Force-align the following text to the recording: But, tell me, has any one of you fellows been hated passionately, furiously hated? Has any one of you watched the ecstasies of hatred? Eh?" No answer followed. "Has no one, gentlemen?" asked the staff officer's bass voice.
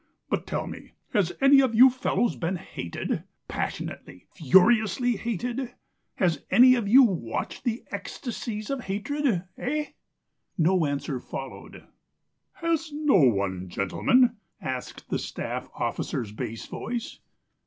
But, 0.31 0.47
tell 0.47 0.65
me, 0.65 0.93
has 1.13 1.31
any 1.41 1.57
one 1.61 1.65
of 1.69 1.75
you 1.75 1.91
fellows 1.91 2.35
been 2.35 2.55
hated 2.55 3.21
passionately, 3.47 4.25
furiously 4.33 5.15
hated? 5.17 5.75
Has 6.15 6.43
any 6.49 6.73
one 6.73 6.79
of 6.85 6.87
you 6.87 7.03
watched 7.03 7.63
the 7.65 7.83
ecstasies 7.91 8.71
of 8.71 8.85
hatred? 8.85 9.43
Eh?" 9.59 9.91
No 10.57 10.87
answer 10.87 11.19
followed. 11.19 11.83
"Has 12.53 12.91
no 12.91 13.17
one, 13.19 13.69
gentlemen?" 13.69 14.37
asked 14.59 15.07
the 15.11 15.19
staff 15.19 15.69
officer's 15.75 16.31
bass 16.31 16.65
voice. 16.65 17.19